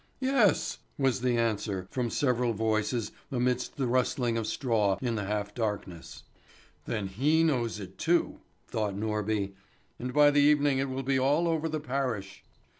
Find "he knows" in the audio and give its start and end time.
7.05-7.79